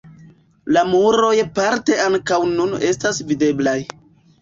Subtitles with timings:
[0.77, 3.81] La muroj parte ankaŭ nun estas videblaj.